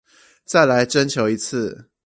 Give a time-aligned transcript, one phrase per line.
[0.45, 1.91] 再來徵求一次